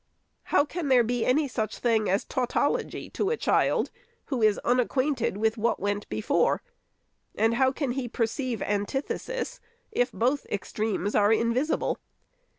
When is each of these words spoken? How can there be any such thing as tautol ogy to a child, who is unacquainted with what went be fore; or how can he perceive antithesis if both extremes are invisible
How 0.45 0.65
can 0.65 0.87
there 0.87 1.03
be 1.03 1.27
any 1.27 1.47
such 1.47 1.77
thing 1.77 2.09
as 2.09 2.25
tautol 2.25 2.71
ogy 2.79 3.13
to 3.13 3.29
a 3.29 3.37
child, 3.37 3.91
who 4.33 4.41
is 4.41 4.57
unacquainted 4.65 5.37
with 5.37 5.59
what 5.59 5.79
went 5.79 6.09
be 6.09 6.21
fore; 6.21 6.63
or 7.37 7.51
how 7.51 7.71
can 7.71 7.91
he 7.91 8.07
perceive 8.07 8.63
antithesis 8.63 9.59
if 9.91 10.11
both 10.11 10.47
extremes 10.47 11.13
are 11.13 11.31
invisible 11.31 11.99